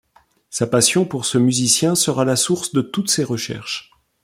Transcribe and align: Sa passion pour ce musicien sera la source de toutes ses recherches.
Sa 0.49 0.65
passion 0.65 1.05
pour 1.05 1.25
ce 1.25 1.37
musicien 1.37 1.93
sera 1.93 2.25
la 2.25 2.35
source 2.35 2.71
de 2.73 2.81
toutes 2.81 3.11
ses 3.11 3.23
recherches. 3.23 3.91